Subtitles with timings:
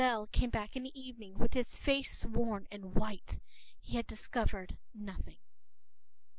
[0.01, 3.37] p>Loisel came back in the evening, with his face worn and white;
[3.79, 5.37] he had discovered nothing.